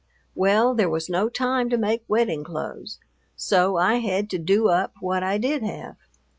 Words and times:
Well, 0.33 0.73
there 0.73 0.89
was 0.89 1.09
no 1.09 1.29
time 1.29 1.69
to 1.69 1.77
make 1.77 2.03
wedding 2.09 2.43
clothes, 2.43 2.97
so 3.35 3.77
I 3.77 3.97
had 3.97 4.31
to 4.31 4.39
"do 4.39 4.67
up" 4.67 4.93
what 4.99 5.21
I 5.21 5.37
did 5.37 5.61
have. 5.61 5.95